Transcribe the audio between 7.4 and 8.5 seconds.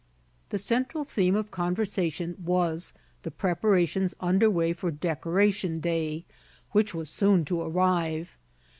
to arrive.